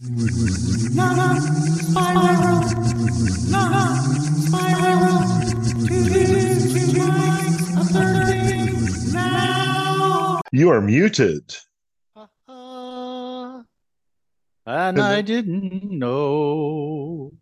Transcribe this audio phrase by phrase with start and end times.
[0.00, 0.10] You
[10.70, 11.56] are muted.
[12.16, 13.62] Uh,
[14.66, 17.32] and I didn't know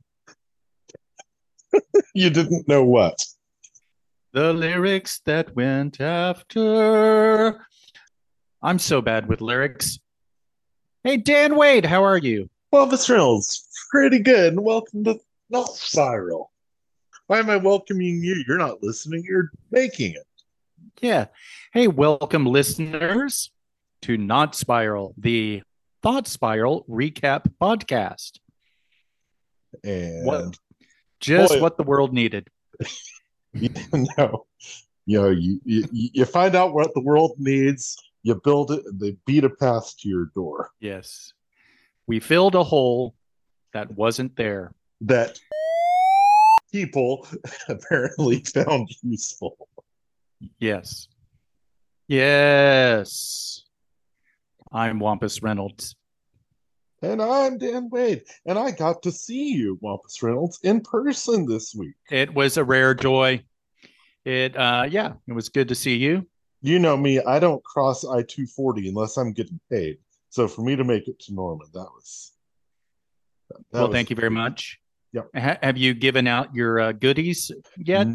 [2.14, 3.22] You didn't know what.
[4.32, 7.66] the lyrics that went after.
[8.62, 9.98] I'm so bad with lyrics.
[11.06, 12.50] Hey, Dan Wade, how are you?
[12.72, 14.54] Well, this Reynolds, pretty good.
[14.54, 16.50] And welcome to Not Spiral.
[17.28, 18.42] Why am I welcoming you?
[18.48, 20.26] You're not listening, you're making it.
[21.00, 21.26] Yeah.
[21.72, 23.52] Hey, welcome, listeners,
[24.02, 25.62] to Not Spiral, the
[26.02, 28.40] Thought Spiral recap podcast.
[29.84, 30.58] And What?
[31.20, 31.60] Just Boy.
[31.60, 32.48] what the world needed.
[33.54, 33.70] you
[34.18, 34.46] know,
[35.06, 37.96] you know, you, you you find out what the world needs,
[38.26, 40.72] you build it, and they beat a path to your door.
[40.80, 41.32] Yes.
[42.08, 43.14] We filled a hole
[43.72, 44.72] that wasn't there.
[45.02, 45.38] That
[46.72, 47.24] people
[47.68, 49.68] apparently found useful.
[50.58, 51.06] Yes.
[52.08, 53.62] Yes.
[54.72, 55.94] I'm Wampus Reynolds.
[57.02, 61.74] And I'm Dan Wade, and I got to see you, Wampus Reynolds, in person this
[61.76, 61.94] week.
[62.10, 63.44] It was a rare joy.
[64.24, 66.26] It uh yeah, it was good to see you.
[66.66, 69.98] You know me, I don't cross I 240 unless I'm getting paid.
[70.30, 72.32] So for me to make it to Norman, that was.
[73.50, 74.80] that well, was- thank you very much.
[75.12, 75.30] Yep.
[75.36, 78.08] Ha- have you given out your uh, goodies yet?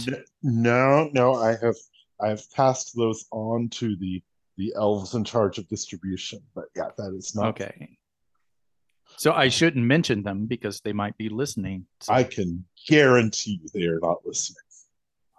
[0.44, 1.78] No, no, I have
[2.20, 4.22] I've passed those on to the
[4.58, 6.42] the elves in charge of distribution.
[6.54, 7.48] But yeah, that is not.
[7.48, 7.98] Okay.
[9.16, 11.86] So I shouldn't mention them because they might be listening.
[12.02, 14.58] So- I can guarantee you they are not listening.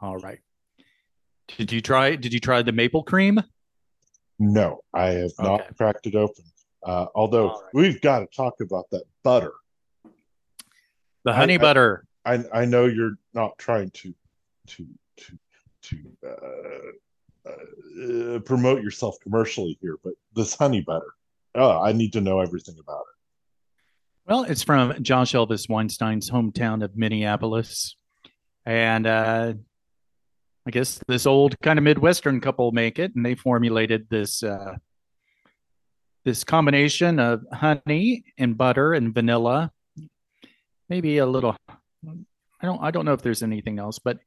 [0.01, 0.41] all right.
[1.59, 3.41] Did you try did you try the maple cream?
[4.39, 5.71] No, I have not Okay.
[5.77, 6.45] cracked it open.
[6.85, 7.61] Uh, although right.
[7.75, 9.53] we've got to talk about that butter.
[11.25, 12.05] The honey I- butter.
[12.25, 14.15] I I know you're not trying to
[14.69, 14.87] to
[15.19, 15.39] to
[15.83, 21.15] to uh, uh, promote yourself commercially here, but this honey butter,
[21.57, 24.31] oh, I need to know everything about it.
[24.31, 27.97] Well, it's from Josh Elvis Weinstein's hometown of Minneapolis.
[28.65, 29.55] And uh,
[30.67, 34.77] I guess this old kind of Midwestern couple make it, and they formulated this uh,
[36.25, 39.73] this combination of honey and butter and vanilla.
[40.89, 41.57] Maybe a little.
[42.07, 42.81] I don't.
[42.83, 44.19] I don't know if there's anything else, but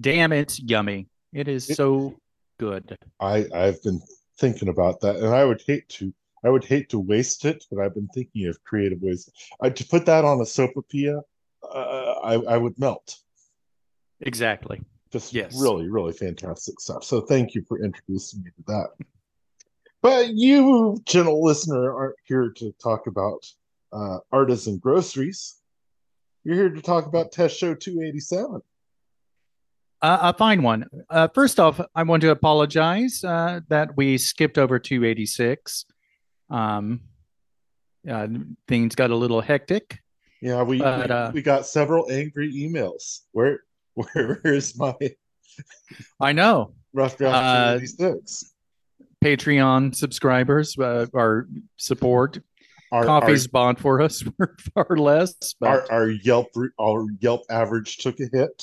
[0.00, 1.08] damn, it's yummy.
[1.32, 2.14] It is so
[2.58, 2.96] good.
[3.18, 4.02] I I've been
[4.38, 6.12] thinking about that, and I would hate to
[6.44, 9.30] I would hate to waste it, but I've been thinking of creative ways.
[9.60, 11.22] I, to put that on a sopapilla,
[11.62, 13.16] uh, I I would melt.
[14.20, 14.82] Exactly.
[15.10, 15.60] Just Yes.
[15.60, 17.04] really, really fantastic stuff.
[17.04, 19.06] So thank you for introducing me to that.
[20.02, 23.46] But you, gentle listener, aren't here to talk about
[23.92, 25.56] uh, artisan groceries.
[26.44, 28.62] You're here to talk about Test Show 287.
[30.02, 30.86] Uh, a fine one.
[31.10, 35.84] Uh, first off, I want to apologize uh, that we skipped over 286.
[36.48, 37.00] Um,
[38.08, 38.28] uh,
[38.66, 40.00] things got a little hectic.
[40.40, 43.20] Yeah, we But, we, uh, we got several angry emails.
[43.32, 43.60] Where
[44.12, 44.94] where is my
[46.20, 48.54] I know rough draft Uh, 286?
[49.24, 51.46] Patreon subscribers uh, our
[51.76, 52.40] support
[52.90, 56.48] Our, coffee's bond for us were far less, our, but, our, our Yelp
[56.80, 58.62] our Yelp average took a hit.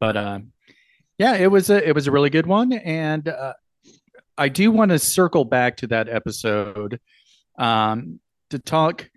[0.00, 0.38] but uh,
[1.18, 3.52] yeah, it was a it was a really good one, and uh,
[4.36, 6.98] I do want to circle back to that episode
[7.58, 8.20] um,
[8.50, 9.08] to talk.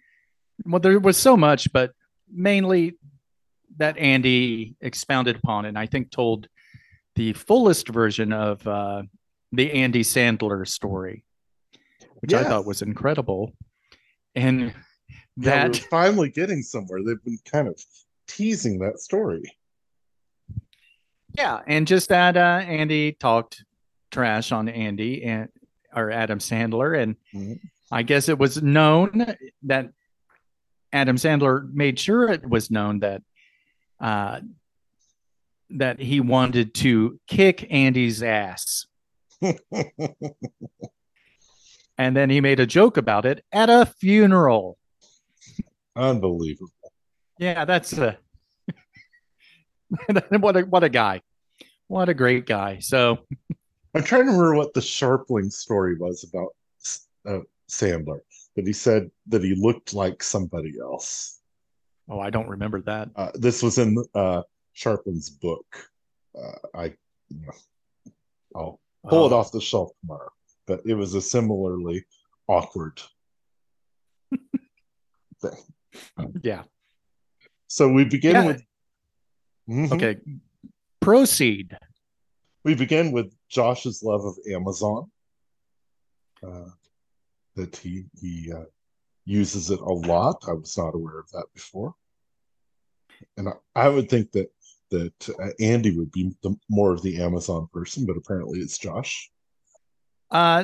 [0.65, 1.91] Well, there was so much, but
[2.31, 2.95] mainly
[3.77, 6.47] that Andy expounded upon, and I think told
[7.15, 9.03] the fullest version of uh,
[9.51, 11.23] the Andy Sandler story,
[12.19, 13.53] which I thought was incredible.
[14.35, 14.73] And
[15.39, 16.99] Yeah, that we're finally getting somewhere.
[17.03, 17.79] They've been kind of
[18.27, 19.43] teasing that story.
[21.33, 23.63] Yeah, and just that uh, Andy talked
[24.11, 25.49] trash on Andy and
[25.95, 27.59] or Adam Sandler, and Mhm.
[27.91, 29.25] I guess it was known
[29.63, 29.91] that
[30.91, 33.21] Adam Sandler made sure it was known that
[33.99, 34.39] uh,
[35.71, 38.85] that he wanted to kick Andy's ass,
[41.97, 44.77] and then he made a joke about it at a funeral.
[45.95, 46.71] Unbelievable.
[47.39, 48.17] Yeah, that's a
[50.29, 51.21] what a what a guy,
[51.87, 52.79] what a great guy.
[52.79, 53.19] So
[53.93, 56.49] I'm trying to remember what the Scharpling story was about
[57.25, 57.39] uh,
[57.69, 58.19] Sandler.
[58.55, 61.36] That he said that he looked like somebody else.
[62.09, 63.09] Oh, I don't remember that.
[63.15, 64.43] Uh, this was in uh,
[64.75, 65.65] Scharpling's book.
[66.37, 66.83] Uh, I,
[67.29, 67.51] you know,
[68.55, 70.29] I'll pull it Oh, off the shelf tomorrow.
[70.67, 72.05] But it was a similarly
[72.47, 73.01] awkward
[75.41, 75.51] thing.
[76.43, 76.63] Yeah.
[77.67, 78.45] So we begin Yeah.
[78.47, 78.63] with
[79.69, 79.91] Mhm.
[79.93, 80.17] Okay.
[81.01, 81.77] Proceed.
[82.63, 85.11] We begin with Josh's love of Amazon.
[86.45, 86.69] Uh,
[87.55, 88.63] that he he uh,
[89.27, 90.43] uses it a lot.
[90.47, 91.93] I was not aware of that before,
[93.35, 94.49] and I, I would think that
[94.89, 99.29] that uh, Andy would be the, more of the Amazon person, but apparently it's Josh.
[100.31, 100.63] Uh,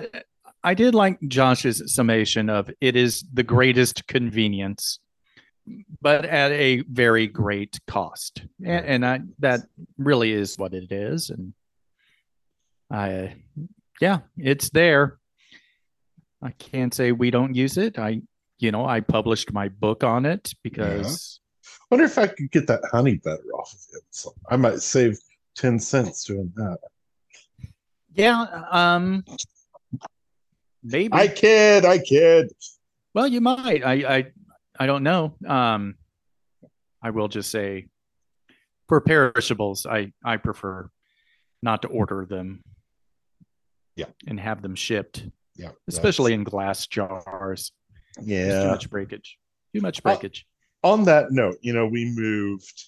[0.63, 4.99] I did like Josh's summation of it is the greatest convenience,
[6.01, 9.61] but at a very great cost, and, and I, that
[9.97, 11.29] really is what it is.
[11.29, 11.53] And
[12.89, 13.35] I,
[13.99, 15.19] yeah, it's there.
[16.41, 17.99] I can't say we don't use it.
[17.99, 18.21] I,
[18.63, 21.39] you know, I published my book on it because
[21.91, 24.33] Wonder if I could get that honey better off of Amazon.
[24.49, 25.19] I might save
[25.55, 26.77] ten cents doing that.
[28.15, 29.23] yeah, um,
[30.81, 31.13] maybe.
[31.13, 32.51] I kid, I kid.
[33.13, 33.85] Well, you might.
[33.85, 34.25] I I
[34.79, 35.35] I don't know.
[35.47, 35.95] Um
[37.01, 37.87] I will just say
[38.87, 40.89] for perishables, I I prefer
[41.61, 42.63] not to order them.
[43.95, 44.07] Yeah.
[44.25, 45.23] And have them shipped,
[45.55, 47.71] Yeah, especially in glass jars.
[48.15, 48.63] That's- There's yeah.
[48.63, 49.37] Too much breakage.
[49.73, 50.03] Too much Oh.
[50.03, 50.47] breakage.
[50.83, 52.83] on that note, you know, we moved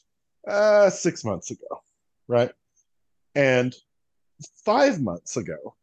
[0.48, 1.82] uh six months ago,
[2.28, 2.52] right?
[3.36, 3.74] And
[4.64, 5.76] five months ago,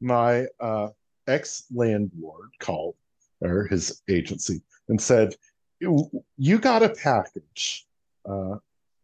[0.00, 0.88] my uh
[1.26, 2.96] ex landlord called
[3.40, 5.34] or his agency and said,
[5.80, 7.86] You got a package
[8.28, 8.56] uh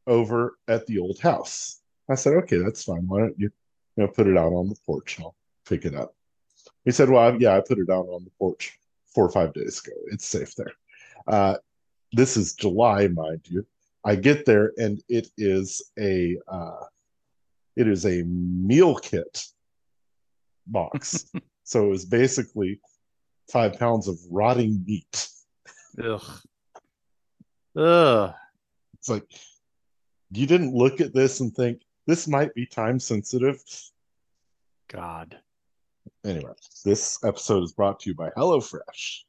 [0.06, 1.80] over at the old house.
[2.10, 3.06] I said, Okay, that's fine.
[3.06, 3.50] Why don't you,
[3.96, 5.36] you know, put it out on the porch and I'll
[5.68, 6.14] pick it up.
[6.84, 8.78] He said, Well, yeah, I put it out on the porch
[9.16, 9.96] four or five days ago.
[10.08, 10.72] It's safe there.
[11.26, 11.56] Uh,
[12.12, 13.66] this is July, mind you.
[14.04, 16.84] I get there and it is a uh,
[17.76, 19.42] it is a meal kit
[20.66, 21.24] box.
[21.64, 22.78] so it was basically
[23.50, 25.28] five pounds of rotting meat.
[26.04, 26.40] Ugh.
[27.74, 28.34] Ugh.
[28.98, 29.24] It's like
[30.30, 33.62] you didn't look at this and think this might be time sensitive.
[34.88, 35.38] God.
[36.24, 36.52] Anyway,
[36.84, 39.22] this episode is brought to you by HelloFresh,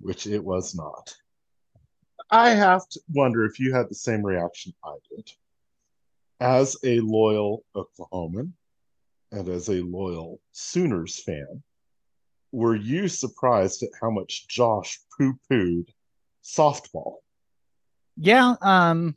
[0.00, 1.14] which it was not.
[2.30, 5.30] I have to wonder if you had the same reaction I did.
[6.40, 8.52] As a loyal Oklahoman
[9.32, 11.62] and as a loyal Sooners fan,
[12.52, 15.88] were you surprised at how much Josh poo pooed
[16.42, 17.16] softball?
[18.16, 19.16] Yeah, um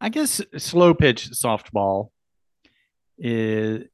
[0.00, 2.10] I guess slow pitch softball
[3.16, 3.84] is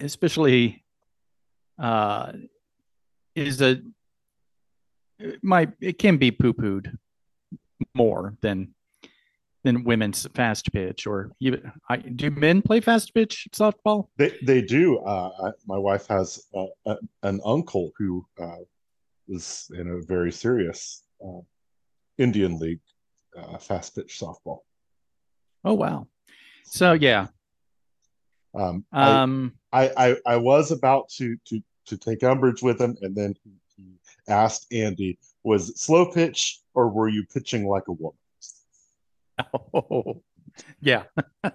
[0.00, 0.84] especially
[1.78, 2.32] uh
[3.34, 3.80] is a
[5.18, 6.96] it might it can be poo-pooed
[7.94, 8.74] more than
[9.64, 14.08] than women's fast pitch or even I do men play fast pitch softball?
[14.16, 14.98] They they do.
[14.98, 18.64] Uh, I, my wife has uh, a, an uncle who uh,
[19.28, 21.40] was in a very serious uh,
[22.18, 22.80] Indian League
[23.36, 24.60] uh, fast pitch softball.
[25.64, 26.06] Oh wow.
[26.64, 27.26] So yeah.
[28.54, 32.96] Um, I, Um I, I I was about to to to take umbrage with him,
[33.02, 33.94] and then he, he
[34.28, 38.18] asked Andy, "Was it slow pitch or were you pitching like a woman?"
[39.74, 40.22] oh,
[40.80, 41.04] yeah.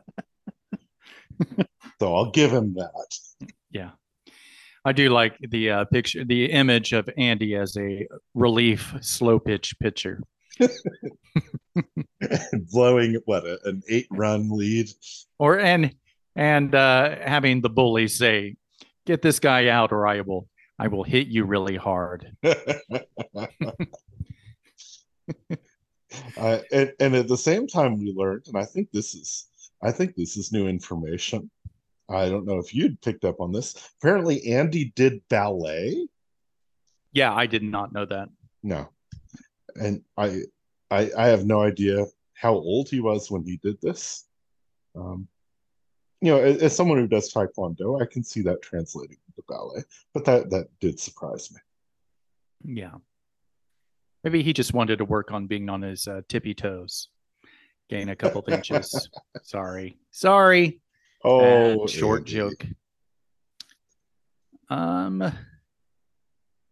[2.00, 3.18] So I'll give him that.
[3.72, 3.92] Yeah.
[4.84, 9.74] I do like the uh, picture, the image of Andy as a relief slow pitch
[9.80, 10.22] pitcher.
[12.72, 14.90] Blowing what a, an eight run lead.
[15.40, 15.96] Or and
[16.36, 18.56] and uh, having the bully say,
[19.06, 22.36] "Get this guy out, or I will I will hit you really hard."
[26.38, 29.48] uh, and, and at the same time we learned and i think this is
[29.84, 31.50] i think this is new information.
[32.08, 33.74] I don't know if you'd picked up on this.
[34.00, 36.08] Apparently andy did ballet.
[37.14, 38.30] Yeah, I did not know that.
[38.62, 38.90] no.
[39.82, 40.42] And i
[40.92, 44.26] i i have no idea how old he was when he did this.
[44.96, 45.28] Um
[46.22, 49.84] you know as, as someone who does taekwondo i can see that translating into ballet
[50.14, 51.60] but that that did surprise me
[52.74, 52.96] Yeah.
[54.24, 57.10] Maybe he just wanted to work on being on his uh, tippy toes,
[57.92, 59.08] gain a couple of inches.
[59.44, 60.82] Sorry, sorry.
[61.24, 62.32] oh short Andy.
[62.32, 62.66] joke.
[64.70, 65.32] Um,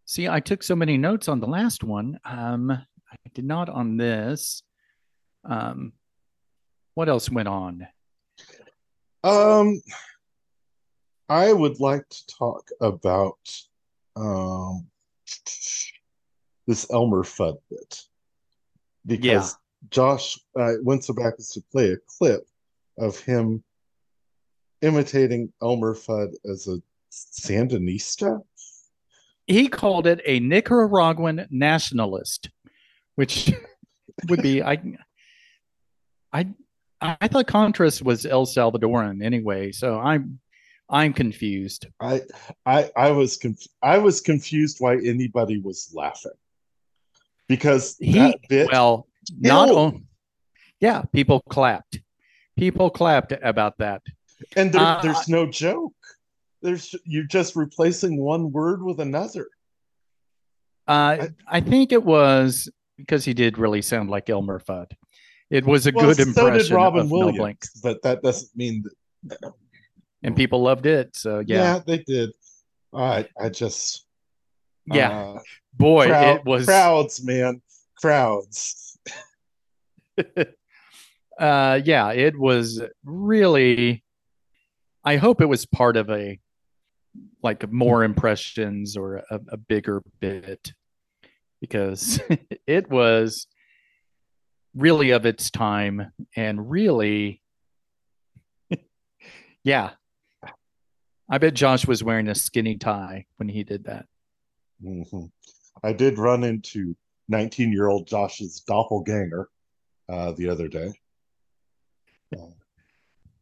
[0.04, 2.18] see, I took so many notes on the last one.
[2.24, 4.64] Um, I did not on this.
[5.44, 5.92] Um,
[6.94, 7.86] what else went on?
[9.24, 9.80] Um,
[11.28, 13.38] I would like to talk about
[14.16, 14.86] um
[16.66, 18.02] this Elmer Fudd bit
[19.06, 19.48] because Yeah.
[19.90, 22.46] Josh uh, went so back as to play a clip
[22.98, 23.64] of him
[24.82, 26.78] imitating Elmer Fudd as a
[27.10, 28.42] Sandinista.
[29.46, 32.50] he called it a Nicaraguan nationalist,
[33.14, 33.52] which
[34.28, 34.80] would be I
[36.32, 36.48] I
[37.00, 40.38] I thought Contras was El Salvadoran anyway, so I'm
[40.88, 41.86] I'm confused.
[42.00, 42.22] I
[42.64, 46.32] I I was conf- I was confused why anybody was laughing
[47.48, 49.06] because he that bit well
[49.38, 50.06] not on
[50.80, 52.00] yeah people clapped
[52.56, 54.00] people clapped about that
[54.56, 55.94] and there, Uh, there's no joke.
[56.62, 59.48] There's you're just replacing one word with another.
[60.88, 64.92] uh, I think it was because he did really sound like Elmer Fudd.
[65.54, 68.82] It was a Well, good so impression did Robin Williams, but that doesn't mean
[69.24, 69.52] that.
[70.24, 71.14] and people loved it.
[71.16, 72.30] So Yeah, yeah, they did.
[72.92, 74.04] I I just
[74.86, 75.38] yeah, uh,
[75.74, 76.66] boy, crowd- it was.
[76.66, 77.62] crowds, man,
[78.00, 78.98] crowds.
[81.38, 84.02] uh, yeah, it was really.
[85.04, 86.40] I hope it was part of a
[87.44, 90.72] like more impressions or a, a bigger bit
[91.60, 92.20] because
[92.66, 93.46] it was
[94.74, 97.40] really of its time and really
[99.64, 99.90] yeah
[101.28, 104.06] i bet josh was wearing a skinny tie when he did that
[104.84, 105.30] Mhm.
[105.82, 106.96] I did run into
[107.28, 109.48] 19 year old Josh's doppelganger
[110.08, 110.92] uh, the other day.
[112.36, 112.50] Uh,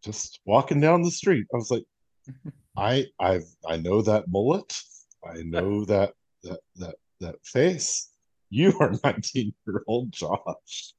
[0.04, 1.84] just walking down the street, I was like,
[2.76, 4.80] I I I know that mullet.
[5.26, 6.12] I know that
[6.44, 8.10] that that that face.
[8.50, 10.94] You are 19 year old Josh.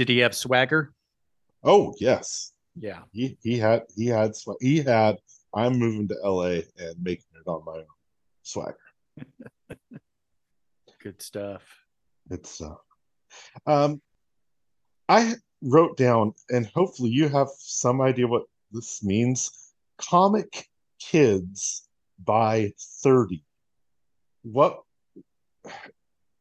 [0.00, 0.94] Did he have swagger
[1.62, 5.18] Oh yes, yeah he he had he had swa- he had.
[5.54, 7.84] I'm moving to LA and making it on my own
[8.42, 8.78] swagger.
[11.02, 11.62] good stuff
[12.30, 12.76] It's uh,
[13.66, 14.00] um,
[15.10, 19.50] I wrote down, and hopefully you have some idea what this means.
[19.98, 20.66] Comic
[20.98, 21.86] kids
[22.24, 23.44] by thirty.
[24.44, 24.80] What?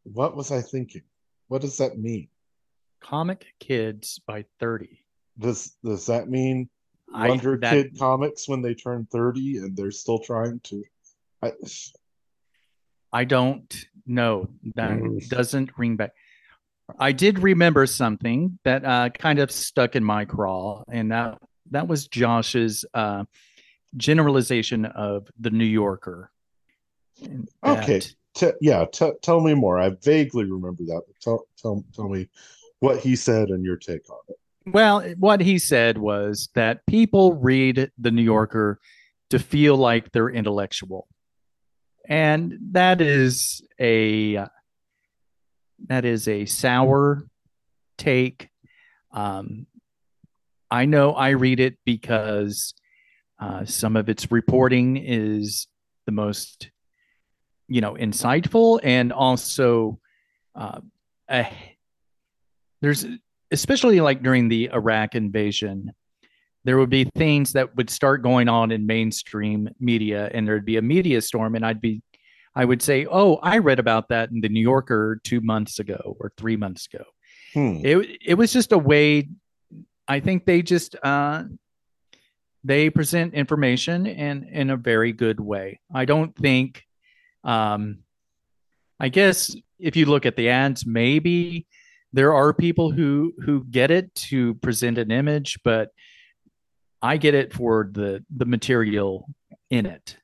[0.04, 1.04] What was I thinking?
[1.50, 2.30] What does that mean?
[3.02, 5.00] Comic kids by 30
[5.38, 6.70] Does does that mean
[7.14, 10.84] I- Wonder that- Kid comics when they turn thirty and they're still trying to?
[11.42, 11.54] I,
[13.12, 14.48] I don't know.
[14.76, 15.28] That Mm.
[15.28, 16.12] doesn't ring back.
[17.00, 21.40] I did remember something that uh, kind of stuck in my craw, and that
[21.72, 23.24] that was Josh's uh,
[23.98, 26.30] generalization of the New Yorker.
[27.66, 28.02] Okay.
[28.36, 29.80] T- yeah, t- tell me more.
[29.80, 31.02] I vaguely remember that.
[31.22, 32.30] Tell tell tell me
[32.80, 34.36] what he said and your take on it.
[34.66, 38.80] Well, what he said was that people read the New Yorker
[39.30, 41.08] to feel like they're intellectual.
[42.08, 44.46] And that is a
[45.88, 47.28] that is a sour
[47.98, 48.50] take.
[49.12, 49.68] Um,
[50.72, 52.74] I know I read it because
[53.40, 55.68] uh, some of its reporting is
[56.06, 56.70] the most,
[57.68, 60.00] you know, insightful, and also
[60.56, 60.82] uh,
[61.30, 61.48] a,
[62.82, 63.06] there's
[63.52, 65.92] especially like during the Iraq invasion,
[66.66, 70.78] there would be things that would start going on in mainstream media, and there'd be
[70.78, 72.02] a media storm, and I'd be,
[72.56, 76.18] I would say, "Oh, I read about that in the New Yorker two months ago
[76.20, 77.06] or three months ago."
[77.54, 77.80] Hmm.
[77.84, 79.30] It it was just a way.
[80.08, 81.44] I think they just uh,
[82.64, 85.80] they present information in in a very good way.
[85.94, 86.84] I don't think.
[87.44, 88.00] Um,
[89.00, 91.68] I guess if you look at the ads, maybe
[92.14, 95.90] there are people who who get it to present an image, but
[97.02, 99.28] I get it for the the material
[99.70, 100.18] in it.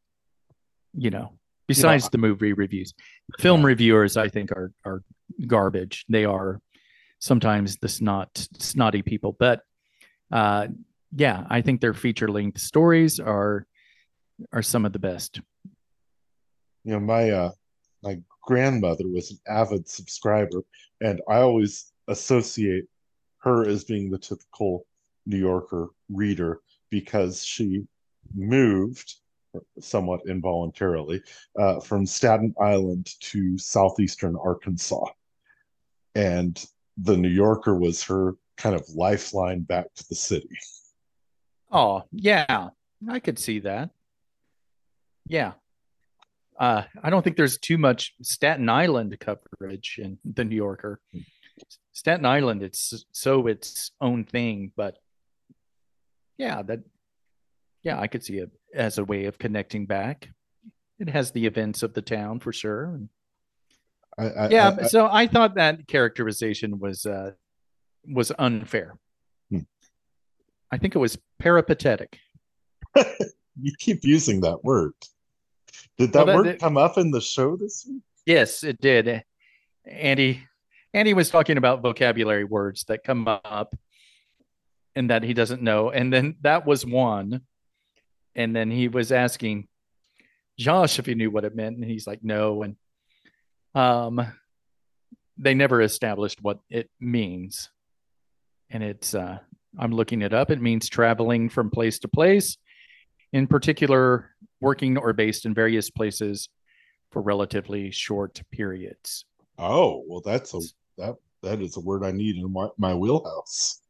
[0.94, 1.38] You know,
[1.68, 2.94] besides the movie reviews,
[3.40, 3.68] film Yeah.
[3.68, 5.04] reviewers I think are are
[5.48, 6.06] garbage.
[6.10, 6.62] They are
[7.20, 9.62] sometimes the snot snotty people, but
[10.32, 10.68] uh,
[11.16, 13.68] yeah, I think their feature length stories are
[14.52, 15.40] are some of the best.
[16.84, 17.52] You know, my uh
[18.04, 20.62] my grandmother was an avid subscriber,
[21.02, 22.86] and I always associate
[23.40, 24.86] her as being the typical
[25.26, 27.86] New Yorker reader because she
[28.34, 29.16] moved
[29.80, 31.22] somewhat involuntarily
[31.60, 35.06] uh, from Staten Island to southeastern Arkansas.
[36.16, 36.64] And
[36.98, 40.50] the New Yorker was her kind of lifeline back to the city.
[41.72, 42.70] Oh, yeah.
[43.08, 43.90] I could see that.
[45.28, 45.54] Yeah.
[46.60, 51.00] Uh, I don't think there's too much Staten Island coverage in the New Yorker.
[51.94, 54.98] Staten Island, it's so its own thing, but
[56.38, 56.80] yeah, that
[57.84, 60.30] yeah, I could see it as a way of connecting back.
[61.00, 63.00] It has the events of the town for sure.
[64.18, 67.32] I, I, yeah, I- so I thought that characterization was uh
[68.08, 68.98] was unfair.
[69.50, 69.60] Hmm.
[70.72, 72.20] I think it was peripatetic.
[72.96, 74.94] you keep using that word.
[75.98, 78.02] Did that, well, that word come up in the show this week?
[78.26, 79.24] Yes, it did.
[79.86, 80.44] Andy
[80.94, 83.76] Andy was talking about vocabulary words that come up
[84.96, 85.90] and that he doesn't know.
[85.90, 87.42] And then that was one.
[88.34, 89.68] And then he was asking
[90.58, 91.76] Josh if he knew what it meant.
[91.76, 92.64] And he's like, no.
[92.64, 92.76] And
[93.76, 94.26] um
[95.38, 97.70] they never established what it means.
[98.70, 99.40] And it's uh
[99.78, 100.50] I'm looking it up.
[100.50, 102.58] It means traveling from place to place,
[103.34, 106.50] in particular, working or based in various places
[107.12, 109.26] for relatively short periods.
[109.58, 110.60] Oh, well, that's a
[110.98, 113.82] that that is a word I need in my, my wheelhouse.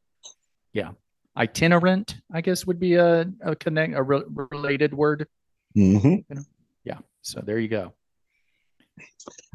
[0.73, 0.91] Yeah,
[1.37, 5.27] itinerant, I guess, would be a a connect a re- related word.
[5.75, 6.07] Mm-hmm.
[6.07, 6.43] You know?
[6.83, 6.99] Yeah.
[7.21, 7.93] So there you go.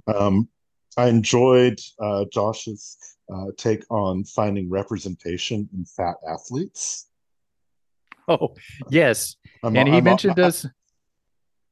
[0.06, 0.48] Um,
[0.96, 2.98] I enjoyed uh, Josh's
[3.32, 7.06] uh, take on finding representation in fat athletes.
[8.28, 8.54] Oh
[8.90, 10.66] yes, I'm, and he I'm, mentioned I'm, us.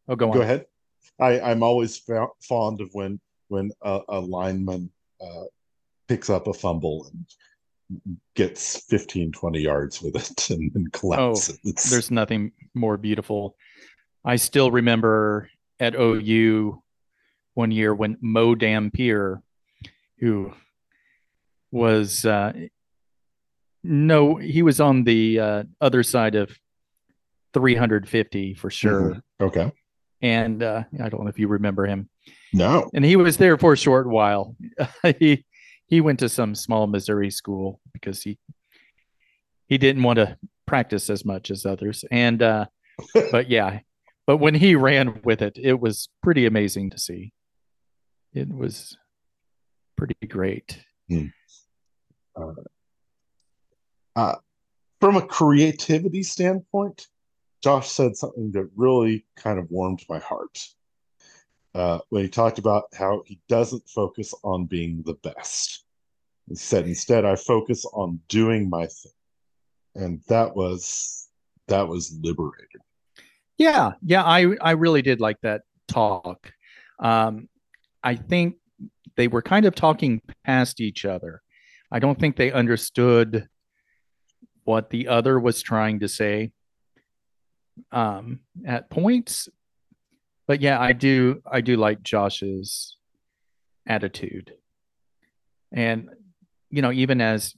[0.09, 0.35] Oh, go on.
[0.35, 0.67] Go ahead.
[1.21, 2.01] I, I'm always
[2.43, 5.45] fond of when when a, a lineman uh,
[6.07, 8.03] picks up a fumble and
[8.35, 11.59] gets 15, 20 yards with it and, and collapses.
[11.67, 13.57] Oh, there's nothing more beautiful.
[14.25, 15.49] I still remember
[15.81, 16.83] at OU
[17.55, 19.43] one year when Mo Dampier,
[20.19, 20.53] who
[21.71, 22.53] was uh,
[23.83, 26.57] no, he was on the uh, other side of
[27.55, 29.01] 350 for sure.
[29.01, 29.45] Mm-hmm.
[29.45, 29.73] Okay.
[30.21, 32.09] And uh, I don't know if you remember him.
[32.53, 32.91] No.
[32.95, 34.57] And he was there for a short while.
[35.19, 35.45] he
[35.87, 38.39] he went to some small Missouri school because he
[39.67, 42.05] he didn't want to practice as much as others.
[42.11, 42.67] And uh,
[43.31, 43.81] but yeah,
[44.27, 47.33] but when he ran with it, it was pretty amazing to see.
[48.35, 48.97] It was
[49.97, 50.79] pretty great.
[51.09, 51.27] Hmm.
[52.37, 52.53] Uh,
[54.15, 54.35] uh,
[55.01, 57.07] from a creativity standpoint,
[57.63, 60.59] Josh said something that really kind of warmed my heart
[61.75, 65.85] uh, when he talked about how he doesn't focus on being the best.
[66.49, 69.13] He said, instead, I focus on doing my thing.
[69.95, 71.29] And that was
[71.67, 72.81] that was liberating.
[73.59, 76.53] Yeah, yeah, I I really did like that talk.
[77.01, 77.49] Um,
[78.05, 78.57] I think
[79.17, 81.43] they were kind of talking past each other.
[81.91, 83.49] I don't think they understood
[84.65, 86.53] what the other was trying to say
[87.93, 89.49] um, at points.
[90.47, 92.97] But yeah, I do I do like Josh's
[93.87, 94.55] attitude.
[95.73, 96.11] And
[96.71, 97.55] you know, even as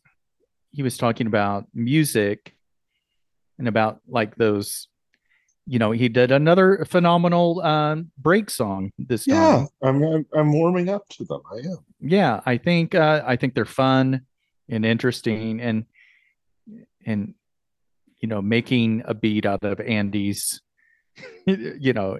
[0.70, 2.54] he was talking about music
[3.58, 4.88] and about like those
[5.66, 9.36] you know, he did another phenomenal um, break song this time.
[9.36, 11.42] Yeah, I'm, I'm, I'm warming up to them.
[11.48, 11.78] I am.
[12.00, 14.22] Yeah, I think uh, I think they're fun
[14.68, 15.84] and interesting, and
[17.06, 17.34] and
[18.20, 20.60] you know, making a beat out of Andy's,
[21.46, 22.18] you know,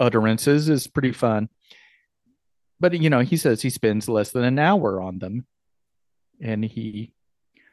[0.00, 1.48] utterances is pretty fun.
[2.80, 5.46] But you know, he says he spends less than an hour on them,
[6.40, 7.12] and he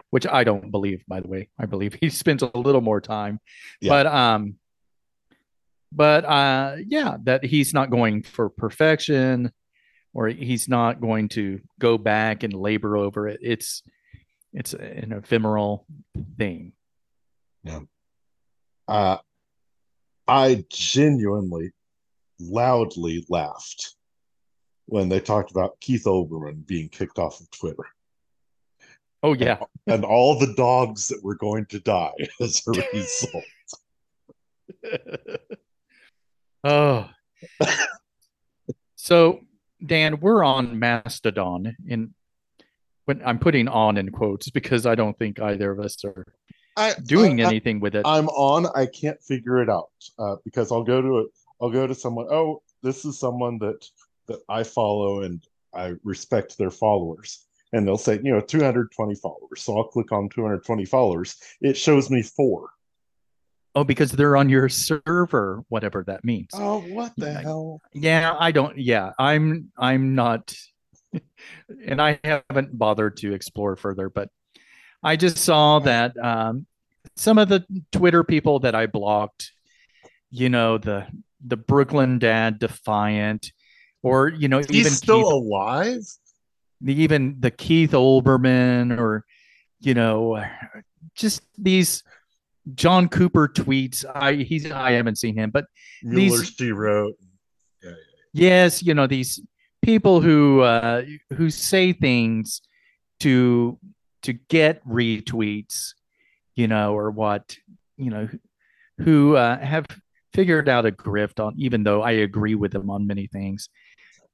[0.10, 1.50] which I don't believe, by the way.
[1.60, 3.40] I believe he spends a little more time.
[3.82, 3.90] Yeah.
[3.90, 4.56] But um
[5.96, 9.52] but uh, yeah, that he's not going for perfection,
[10.14, 13.40] or he's not going to go back and labor over it.
[13.42, 13.82] It's
[14.54, 15.86] it's an ephemeral
[16.38, 16.74] thing.
[17.66, 17.80] Yeah.
[18.88, 19.18] Uh,
[20.28, 21.72] I genuinely,
[22.40, 23.96] loudly laughed
[24.86, 27.86] when they talked about Keith Olbermann being kicked off of Twitter.
[29.24, 33.44] Oh yeah, and, and all the dogs that were going to die as a result.
[36.68, 37.08] Oh.
[38.96, 39.42] so,
[39.86, 42.10] Dan, we're on Mastodon, and
[43.06, 46.26] when I'm putting on in quotes because I don't think either of us are
[46.78, 48.04] I, doing I, anything with it.
[48.06, 48.68] I'm on.
[48.76, 51.28] I can't figure it out uh, because I'll go to it.
[51.62, 52.28] I'll go to someone.
[52.30, 53.86] Oh, this is someone that
[54.28, 57.46] that I follow and I respect their followers.
[57.74, 59.62] And they'll say, you know, 220 followers.
[59.62, 61.36] So I'll click on 220 followers.
[61.62, 62.70] It shows me four.
[63.76, 66.52] Oh, because they're on your server, whatever that means.
[66.54, 67.82] Oh, what the yeah, hell?
[67.94, 68.78] Yeah, I don't.
[68.78, 69.70] Yeah, I'm.
[69.78, 70.56] I'm not,
[71.86, 74.10] and I haven't bothered to explore further.
[74.10, 74.30] But
[75.06, 76.66] I just saw that um,
[77.16, 79.52] some of the Twitter people that I blocked,
[80.32, 81.06] you know, the
[81.46, 83.52] the Brooklyn Dad Defiant,
[84.02, 86.02] or you know, he's even still Keith, alive.
[86.82, 89.26] The, even the Keith Olbermann, or
[89.80, 90.44] you know,
[91.14, 92.04] just these
[92.74, 94.04] John Cooper tweets.
[94.12, 95.66] I he's I haven't seen him, but
[96.02, 97.14] Mueller these, she wrote.
[97.84, 99.40] Yeah, yeah, Yes, you know these
[99.84, 102.62] people who uh, who say things
[103.20, 103.78] to
[104.26, 105.94] to get retweets,
[106.56, 107.56] you know, or what
[107.98, 108.28] you know,
[109.00, 109.86] who uh, have
[110.34, 113.70] figured out a grift on, even though I agree with them on many things.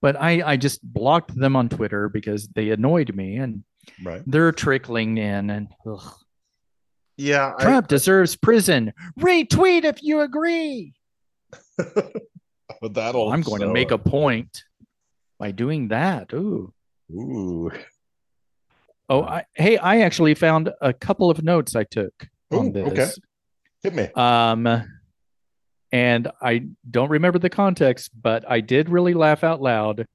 [0.01, 3.63] But I, I just blocked them on Twitter because they annoyed me and
[4.03, 4.21] Right.
[4.27, 6.13] they're trickling in and ugh.
[7.17, 7.53] Yeah.
[7.57, 8.93] I- Trump deserves prison.
[9.19, 10.93] Retweet if you agree.
[12.81, 13.31] But that'll.
[13.31, 14.63] I'm going to make a point
[15.37, 16.33] by doing that.
[16.33, 16.73] Ooh.
[17.11, 17.69] Ooh.
[19.11, 22.87] Oh, I, hey, I actually found a couple of notes I took on this.
[22.87, 23.09] okay.
[23.83, 24.07] Hit me.
[24.15, 24.85] Um,
[25.91, 30.07] and I don't remember the context, but I did really laugh out loud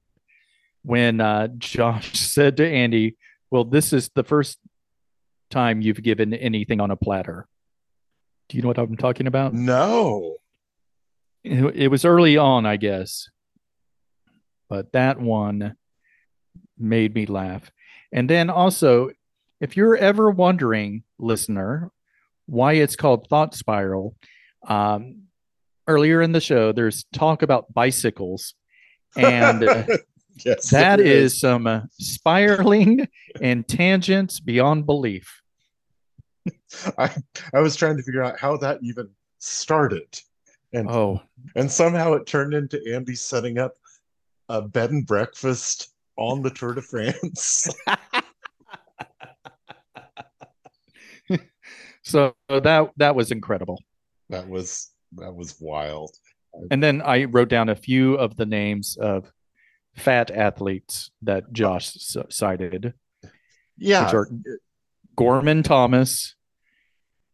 [0.81, 3.17] when uh, Josh said to Andy,
[3.51, 4.57] "Well, this is the first
[5.51, 7.47] time you've given anything on a platter."
[8.49, 9.53] Do you know what I'm talking about?
[9.53, 10.37] No.
[11.43, 13.29] It was early on, I guess,
[14.69, 15.75] but that one
[16.79, 17.71] made me laugh.
[18.11, 19.09] And then also,
[19.59, 21.91] if you're ever wondering, listener,
[22.45, 24.15] why it's called Thought Spiral,
[24.67, 25.23] um,
[25.87, 28.53] earlier in the show, there's talk about bicycles,
[29.15, 29.83] and uh,
[30.45, 30.69] yes.
[30.69, 33.07] that there is some uh, spiraling
[33.41, 35.41] and tangents beyond belief.
[36.97, 37.13] I,
[37.53, 40.19] I was trying to figure out how that even started.
[40.73, 41.21] And Oh,
[41.55, 43.73] and somehow it turned into Andy setting up
[44.49, 47.69] a bed and breakfast on the Tour de France.
[52.03, 53.81] so that that was incredible.
[54.29, 56.11] that was that was wild.
[56.71, 59.31] And then I wrote down a few of the names of
[59.95, 61.91] fat athletes that Josh
[62.29, 62.93] cited,
[63.77, 64.05] Yeah.
[64.05, 64.27] which are
[65.15, 66.35] Gorman Thomas,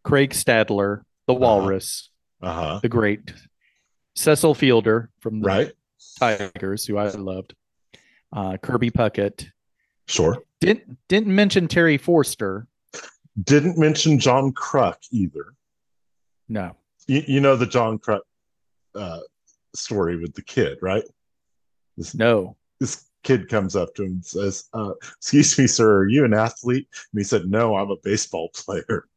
[0.03, 2.09] Craig Stadler, the Walrus,
[2.41, 2.79] Uh-huh.
[2.81, 3.33] the Great,
[4.15, 5.71] Cecil Fielder from the Right.
[6.19, 7.55] Tigers, who I loved,
[8.33, 9.47] uh, Kirby Puckett.
[10.07, 10.43] Sure.
[10.59, 12.67] Didn't didn't mention Terry Forster.
[13.43, 15.53] Didn't mention John Kruk either.
[16.49, 16.75] No.
[17.07, 18.21] You, you know the John Kruk
[18.95, 19.19] uh,
[19.75, 21.03] story with the kid, right?
[21.97, 22.57] This No.
[22.79, 26.33] this kid comes up to him and says, uh, "Excuse me, sir, are you an
[26.33, 29.07] athlete?" And he said, "No, I'm a baseball player."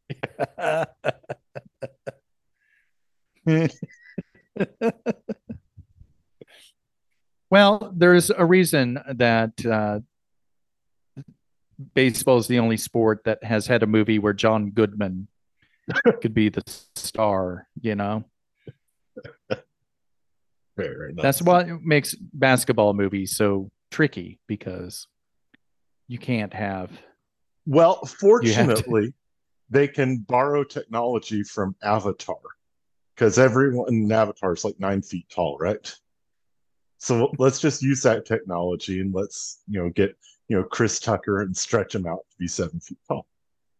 [7.49, 9.99] well, there's a reason that uh,
[11.93, 15.27] baseball is the only sport that has had a movie where John Goodman
[16.21, 16.63] could be the
[16.95, 17.67] star.
[17.81, 18.25] You know,
[20.77, 21.23] enough.
[21.23, 25.07] that's what makes basketball movies so tricky because
[26.07, 26.91] you can't have.
[27.65, 29.13] Well, have to- fortunately,
[29.69, 32.37] they can borrow technology from Avatar
[33.15, 35.93] because everyone in Avatar is like nine feet tall, right?
[36.97, 40.15] So let's just use that technology and let's, you know, get,
[40.47, 43.27] you know, Chris Tucker and stretch him out to be seven feet tall.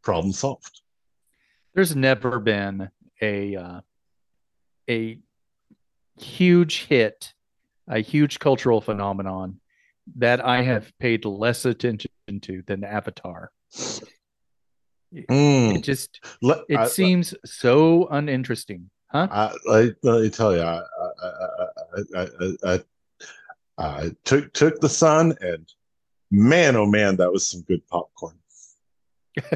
[0.03, 0.81] Problem solved.
[1.73, 2.89] There's never been
[3.21, 3.81] a uh,
[4.89, 5.19] a
[6.19, 7.33] huge hit,
[7.87, 9.59] a huge cultural phenomenon
[10.15, 13.51] that I have paid less attention to than Avatar.
[15.13, 15.75] Mm.
[15.77, 19.27] It just Let- it I, seems so uninteresting, huh?
[19.29, 20.81] I, I, let me tell you, I,
[22.15, 22.27] I,
[22.65, 22.79] I,
[23.77, 25.67] I took took the son and
[26.31, 28.37] man, oh man, that was some good popcorn.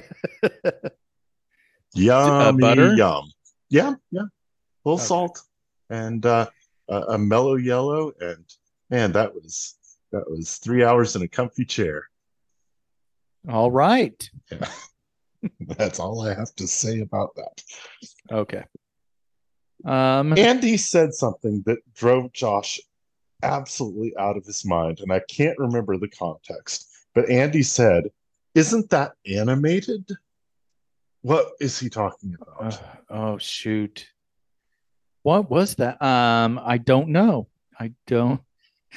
[1.94, 2.96] Yummy, butter?
[2.96, 3.32] yum.
[3.70, 4.22] Yeah, yeah.
[4.22, 4.30] A
[4.86, 5.04] little Okay.
[5.06, 5.42] salt
[5.90, 6.48] and uh,
[6.90, 8.46] a, a mellow yellow, and
[8.90, 9.76] man, that was
[10.12, 12.10] that was three hours in a comfy chair.
[13.50, 14.30] All right.
[14.52, 14.68] Yeah.
[15.62, 17.64] That's all I have to say about that.
[18.32, 18.64] Okay.
[19.86, 22.80] Um Andy said something that drove Josh
[23.44, 26.90] absolutely out of his mind, and I can't remember the context.
[27.14, 28.06] But Andy said,
[28.56, 30.10] "Isn't that animated?"
[31.24, 32.74] What is he talking about?
[32.74, 32.78] uh,
[33.10, 34.08] oh shoot.
[35.24, 36.02] What was that?
[36.02, 37.48] Um I don't know.
[37.80, 38.42] I don't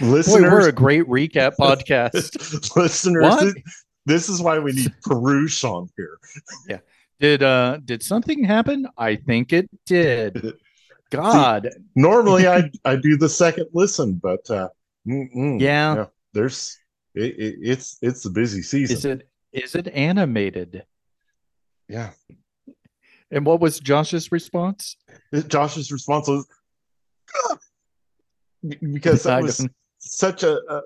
[0.01, 2.77] Boy, listeners, we're a great recap podcast.
[2.77, 3.45] listeners, What?
[3.55, 6.19] this, this is why we need Perush on here.
[6.69, 6.79] Yeah.
[7.21, 8.89] Did uh did something happen?
[8.97, 10.55] I think it did.
[11.15, 11.69] God.
[11.95, 14.69] Normally, I I do the second listen, but uh,
[15.07, 16.07] mm-mm, Yeah.
[16.33, 16.77] there's
[17.15, 18.97] it, it, it's it's the busy season.
[18.97, 20.85] Is it is it animated?
[21.89, 22.11] yeah.
[23.31, 24.97] And what was Josh's response?
[25.49, 26.47] Josh's response was
[27.37, 27.59] "Ah!"
[28.93, 30.83] Because I that was such a, a,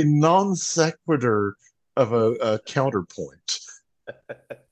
[0.00, 1.56] a- non sequitur
[1.96, 3.60] of a, a counterpoint.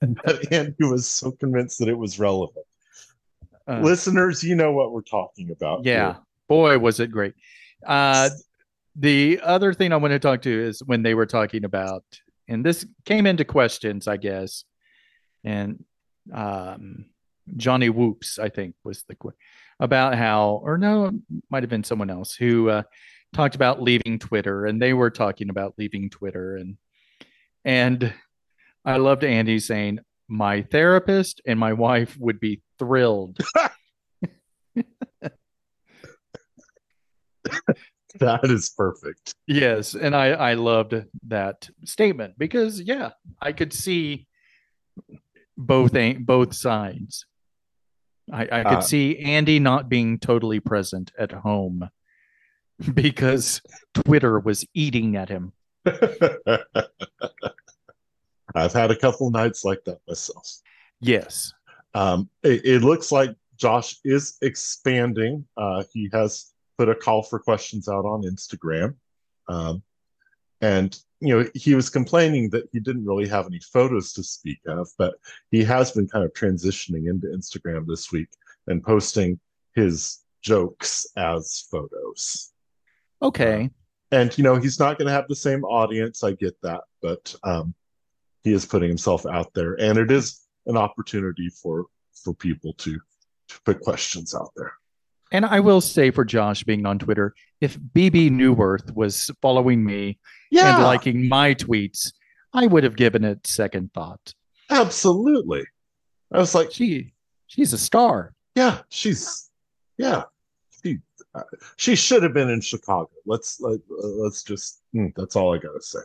[0.25, 2.65] but Andy was so convinced that it was relevant.
[3.67, 5.85] Uh, Listeners, you know what we're talking about.
[5.85, 6.17] yeah.
[6.47, 7.33] Boy, was it great.
[7.85, 8.29] Uh
[8.95, 12.03] the other thing I want to talk to is when they were talking about,
[12.47, 14.65] and this came into questions, I guess,
[15.43, 15.83] and
[16.33, 17.05] um,
[17.55, 19.15] Johnny Whoops, I think, was the
[19.79, 21.15] about how, or no, it
[21.49, 22.83] might have been someone else who uh,
[23.33, 26.77] talked about leaving Twitter, and they were talking about leaving Twitter, and
[27.63, 28.13] and
[28.83, 29.99] I loved Andy saying,
[30.31, 33.37] "My therapist and my wife would be thrilled."
[38.19, 39.35] that is perfect.
[39.47, 40.95] Yes, and I I loved
[41.27, 44.27] that statement because yeah, I could see
[45.57, 47.25] both both sides.
[48.31, 51.89] I, I could uh, see Andy not being totally present at home
[52.93, 53.61] because
[53.93, 55.53] Twitter was eating at him.
[58.55, 60.61] I've had a couple nights like that myself.
[60.99, 61.53] Yes.
[61.93, 65.45] Um, it, it, looks like Josh is expanding.
[65.57, 68.95] Uh, he has put a call for questions out on Instagram.
[69.49, 69.83] Um,
[70.61, 74.59] and, you know, he was complaining that he didn't really have any photos to speak
[74.67, 75.15] of, but
[75.49, 78.29] he has been kind of transitioning into Instagram this week
[78.67, 79.39] and posting
[79.75, 82.51] his jokes as photos.
[83.21, 83.65] Okay.
[83.65, 86.23] Uh, and, you know, he's not going to have the same audience.
[86.23, 86.81] I get that.
[87.01, 87.73] But um,
[88.43, 89.73] he is putting himself out there.
[89.79, 92.99] And it is an opportunity for for people to
[93.49, 94.73] to put questions out there.
[95.31, 100.19] And I will say for Josh being on Twitter, if Bebe Neuwirth was following me
[100.51, 100.75] yeah.
[100.75, 102.11] and liking my tweets,
[102.53, 104.33] I would have given it second thought.
[104.69, 105.63] Absolutely.
[106.33, 107.13] I was like, she
[107.47, 108.33] she's a star.
[108.55, 109.49] Yeah, she's
[109.97, 110.23] yeah.
[110.83, 110.99] She
[111.33, 111.43] uh,
[111.77, 113.09] she should have been in Chicago.
[113.25, 115.99] Let's let, uh, let's just mm, that's all I got to say.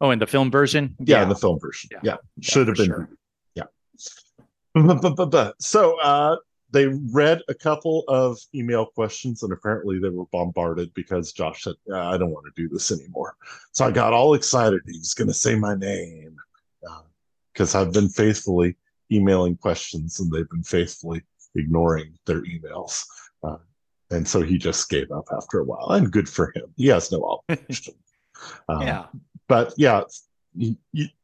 [0.00, 0.96] Oh, in the film version?
[0.98, 1.22] Yeah, yeah.
[1.22, 1.90] in the film version.
[1.92, 2.16] Yeah, yeah.
[2.40, 2.86] should have been.
[2.86, 3.08] Sure.
[3.54, 5.50] Yeah.
[5.58, 6.36] So uh,
[6.74, 11.74] they read a couple of email questions and apparently they were bombarded because Josh said,
[11.94, 13.36] I don't want to do this anymore.
[13.70, 14.80] So I got all excited.
[14.86, 16.36] He was going to say my name
[17.52, 18.76] because uh, I've been faithfully
[19.12, 21.22] emailing questions and they've been faithfully
[21.54, 23.04] ignoring their emails.
[23.44, 23.58] Uh,
[24.10, 26.74] and so he just gave up after a while and good for him.
[26.76, 27.94] He has no obligation.
[28.68, 29.04] um, yeah.
[29.48, 30.02] But yeah,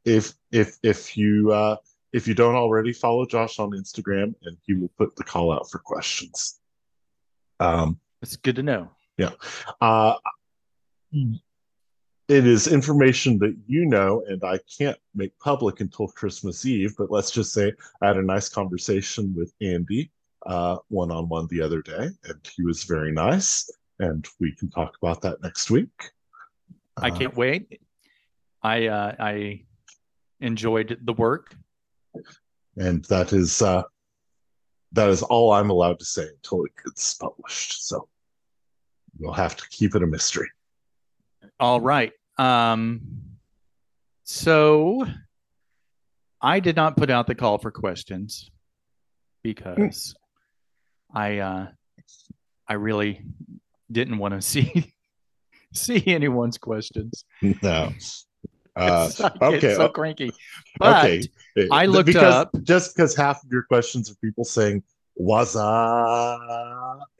[0.04, 1.76] if, if, if you, uh,
[2.12, 5.70] if you don't already follow Josh on Instagram, and he will put the call out
[5.70, 6.60] for questions.
[7.60, 8.90] Um, it's good to know.
[9.16, 9.30] Yeah.
[9.80, 10.14] Uh,
[11.12, 16.94] it is information that you know, and I can't make public until Christmas Eve.
[16.98, 20.10] But let's just say I had a nice conversation with Andy
[20.88, 23.70] one on one the other day, and he was very nice.
[23.98, 25.88] And we can talk about that next week.
[26.96, 27.80] I can't uh, wait.
[28.62, 29.64] I uh, I
[30.40, 31.54] enjoyed the work
[32.76, 33.82] and that is uh,
[34.92, 37.86] that is all I'm allowed to say until it gets published.
[37.86, 38.08] So
[39.18, 40.48] we'll have to keep it a mystery.
[41.58, 42.12] All right.
[42.38, 43.00] Um,
[44.24, 45.06] so
[46.40, 48.50] I did not put out the call for questions
[49.42, 50.14] because.
[51.12, 51.66] I uh,
[52.68, 53.24] I really
[53.90, 54.92] didn't want to see
[55.74, 57.24] see anyone's questions.
[57.42, 57.92] No.
[58.80, 59.10] Uh,
[59.42, 59.74] okay.
[59.74, 60.30] so cranky.
[60.78, 61.28] But okay.
[61.70, 64.82] I looked because, up just because half of your questions are people saying
[65.16, 65.54] "was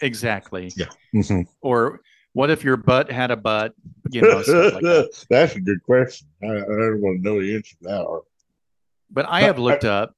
[0.00, 0.72] exactly.
[0.76, 0.86] Yeah.
[1.14, 1.42] Mm-hmm.
[1.60, 2.00] Or
[2.32, 3.74] what if your butt had a butt?
[4.10, 5.26] You know, like that.
[5.30, 6.28] that's a good question.
[6.42, 8.20] I, I don't want to know the answer to that.
[9.10, 10.14] But I have looked I, up.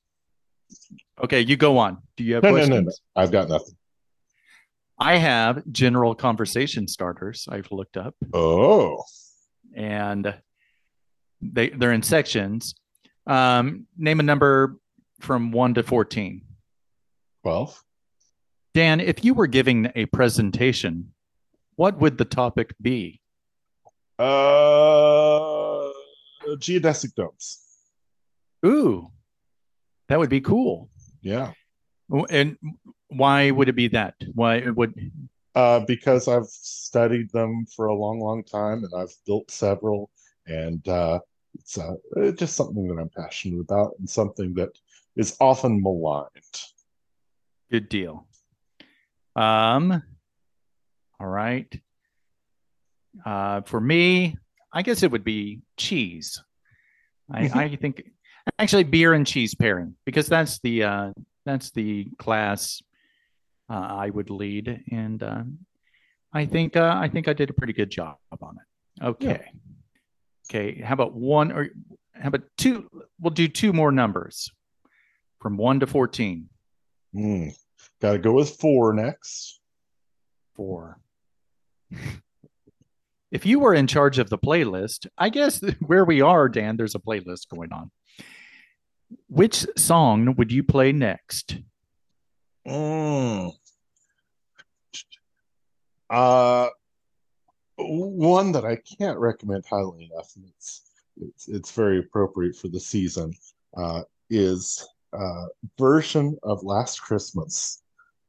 [1.25, 1.99] Okay, you go on.
[2.17, 2.71] Do you have no, questions?
[2.71, 2.93] No, no, no.
[3.17, 3.77] I've got nothing.
[4.99, 7.49] I have general conversation starters.
[7.51, 8.15] I've looked up.
[8.33, 9.03] Oh.
[9.75, 10.35] And
[11.43, 12.75] they they're in sections.
[13.27, 14.77] Um, name a number
[15.21, 16.43] from one to fourteen.
[17.43, 17.83] Twelve.
[18.75, 21.13] Dan, if you were giving a presentation,
[21.77, 23.21] what would the topic be?
[24.19, 25.91] Uh,
[26.57, 27.61] geodesic domes.
[28.65, 29.11] Ooh,
[30.09, 30.89] that would be cool.
[31.21, 31.53] Yeah.
[32.31, 32.57] And
[33.09, 34.15] why would it be that?
[34.35, 34.95] Why it would?
[35.55, 40.11] Uh, because I've studied them for a long, long time, and I've built several,
[40.47, 41.21] and uh,
[41.55, 41.95] it's uh,
[42.33, 44.71] just something that I'm passionate about and something that
[45.17, 46.29] is often maligned.
[47.71, 48.27] Good deal.
[49.37, 50.03] Um,
[51.21, 51.81] all right.
[53.25, 54.37] Uh, for me,
[54.73, 56.43] I guess it would be cheese.
[57.31, 57.59] I, mm-hmm.
[57.59, 58.11] I think
[58.59, 61.13] actually beer and cheese pairing because that's the uh,
[61.45, 62.83] that's the class
[63.71, 65.43] uh, I would lead, and uh,
[66.33, 69.05] I think uh, I think I did a pretty good job on it.
[69.05, 69.27] Okay.
[69.27, 69.73] Yeah.
[70.51, 71.69] Okay, how about one or
[72.15, 72.89] how about two?
[73.21, 74.51] We'll do two more numbers
[75.41, 76.49] from one to 14.
[77.15, 77.55] Mm,
[78.01, 79.61] Got to go with four next.
[80.55, 80.99] Four.
[83.31, 86.95] if you were in charge of the playlist, I guess where we are, Dan, there's
[86.95, 87.91] a playlist going on.
[89.29, 91.59] Which song would you play next?
[92.67, 93.53] Mm,
[96.11, 96.69] Uh,
[97.79, 100.83] one that I can't recommend highly enough, and it's
[101.21, 103.35] it's, it's very appropriate for the season,
[103.77, 105.47] uh, is a
[105.79, 107.83] version of Last Christmas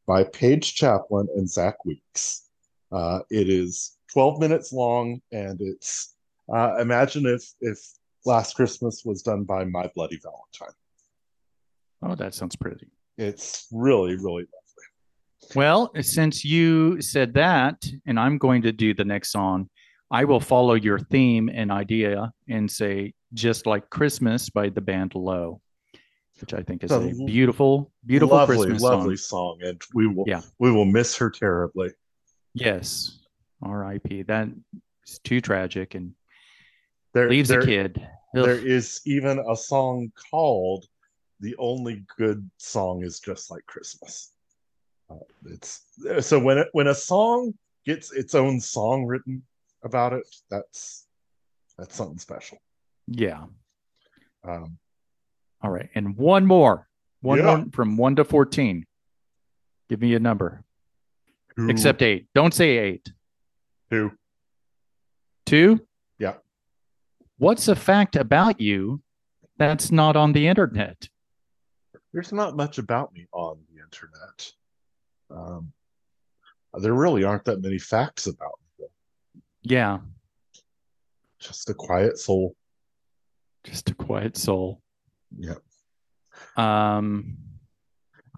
[0.05, 2.49] by Paige Chaplin and Zach Weeks.
[2.91, 6.15] Uh, it is 12 minutes long, and it's
[6.53, 7.79] uh, imagine if if
[8.25, 10.75] Last Christmas was done by My Bloody Valentine.
[12.01, 12.87] Oh, that sounds pretty.
[13.17, 14.45] It's really, really.
[15.55, 19.69] Well, since you said that, and I'm going to do the next song,
[20.09, 25.15] I will follow your theme and idea and say just like Christmas by the band
[25.15, 25.61] Low,
[26.39, 29.57] which I think is a beautiful, beautiful lovely, Christmas lovely song.
[29.59, 30.41] song, and we will Yeah.
[30.59, 31.89] we will miss her terribly.
[32.53, 33.19] Yes.
[33.61, 34.23] R.I.P.
[34.23, 34.49] That
[35.07, 36.13] is too tragic and
[37.13, 37.97] There, leaves there, a kid.
[38.35, 38.45] Ugh.
[38.45, 40.85] There is even a song called
[41.39, 44.32] "The Only Good Song Is Just Like Christmas."
[45.45, 45.81] It's
[46.21, 47.53] so when it, when a song
[47.85, 49.43] gets its own song written
[49.83, 51.05] about it, that's
[51.77, 52.57] that's something special.
[53.07, 53.45] Yeah.
[54.43, 54.77] Um,
[55.61, 55.89] All right.
[55.95, 56.87] And one more.
[57.21, 57.57] One Yeah.
[57.57, 58.85] more from one to 14.
[59.89, 60.63] Give me a number.
[61.55, 62.27] who, Except eight.
[62.35, 63.11] Don't say eight.
[63.91, 64.11] Two.
[65.45, 65.85] Two?
[66.19, 66.35] Yeah.
[67.37, 69.01] What's a fact about you
[69.57, 71.09] that's not on the internet?
[72.13, 74.51] There's not much about me on the internet.
[75.33, 75.71] Um,
[76.79, 78.85] there really aren't that many facts about me.
[79.63, 79.99] Yeah.
[81.39, 82.55] Just a quiet soul.
[83.63, 84.81] Just a quiet soul.
[85.37, 85.55] Yeah.
[86.57, 87.37] Um,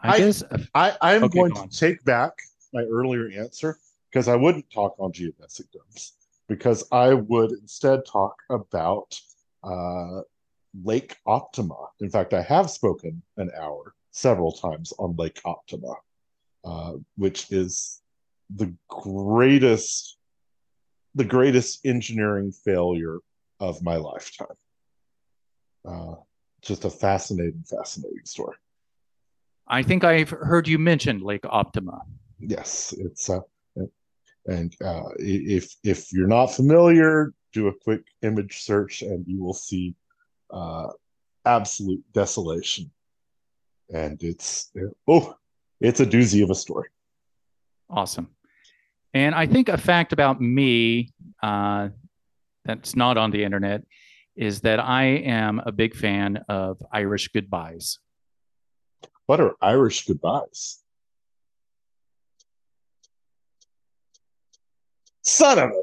[0.03, 2.34] I, I- guess I, I'm Okay, going go to take back
[2.73, 3.77] my earlier answer
[4.12, 6.13] because I wouldn't talk on geodesic domes
[6.47, 9.19] because I would instead talk about
[9.63, 10.21] uh,
[10.84, 11.88] Lake Optima.
[12.01, 15.93] In fact, I have spoken an hour several times on Lake Optima,
[16.65, 18.01] uh, which is
[18.56, 20.17] the greatest,
[21.13, 23.19] the greatest engineering failure
[23.60, 24.47] of my lifetime.
[25.88, 26.15] Uh,
[26.62, 28.56] just a fascinating, fascinating story.
[29.67, 32.01] I think I've heard you mention Lake Optima.
[32.39, 33.39] Yes, it's uh,
[34.47, 39.54] and uh, if if you're not familiar, do a quick image search and you will
[39.54, 39.95] see
[40.51, 40.88] uh,
[41.45, 42.91] absolute desolation.
[43.93, 44.71] And it's
[45.08, 45.36] oh,
[45.81, 46.89] it's a doozy of a story.
[47.89, 48.29] Awesome.
[49.13, 51.89] And I think a fact about me uh,
[52.65, 53.83] that's not on the internet
[54.35, 57.99] is that I am a big fan of Irish goodbyes.
[59.27, 60.79] What are Irish goodbyes?
[65.21, 65.73] Son of a